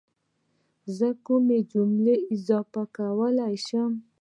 [0.97, 3.91] زه کومې جملې اضافه کولای شم